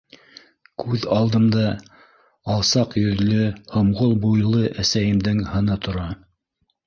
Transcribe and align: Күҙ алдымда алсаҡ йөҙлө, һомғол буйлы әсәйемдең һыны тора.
Күҙ 0.83 1.03
алдымда 1.15 1.65
алсаҡ 2.53 2.97
йөҙлө, 3.03 3.45
һомғол 3.75 4.17
буйлы 4.25 4.63
әсәйемдең 4.85 5.45
һыны 5.53 5.77
тора. 5.87 6.09